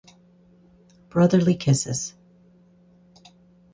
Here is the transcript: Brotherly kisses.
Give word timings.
Brotherly 1.09 1.53
kisses. 1.53 2.15